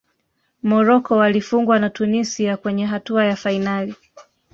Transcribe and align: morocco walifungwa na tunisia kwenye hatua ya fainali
morocco 0.63 1.17
walifungwa 1.17 1.79
na 1.79 1.89
tunisia 1.89 2.57
kwenye 2.57 2.85
hatua 2.85 3.25
ya 3.25 3.35
fainali 3.35 3.95